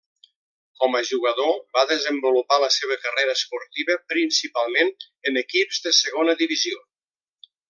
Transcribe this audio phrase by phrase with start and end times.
[0.83, 4.91] Com a jugador va desenvolupar la seva carrera esportiva principalment
[5.33, 6.83] en equips de Segona Divisió.